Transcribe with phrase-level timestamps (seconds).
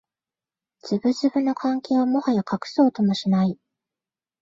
[0.81, 3.59] ズブズブの関係をもはや隠そうともしない